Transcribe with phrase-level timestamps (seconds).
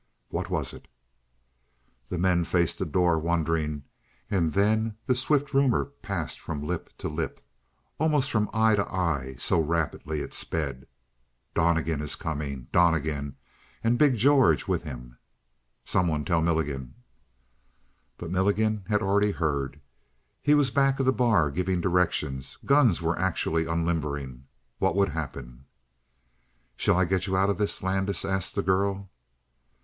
[0.29, 0.87] What was it?
[2.09, 3.83] The men faced the door, wondering,
[4.31, 7.39] and then the swift rumor passed from lip to lip
[7.99, 10.87] almost from eye to eye, so rapidly it sped
[11.53, 12.67] Donnegan is coming!
[12.71, 13.35] Donnegan,
[13.83, 15.19] and big George with him.
[15.85, 16.95] "Someone tell Milligan!"
[18.17, 19.81] But Milligan had already heard;
[20.41, 24.47] he was back of the bar giving directions; guns were actually unlimbering.
[24.79, 25.65] What would happen?
[26.75, 29.11] "Shall I get you out of this?" Landis asked the girl.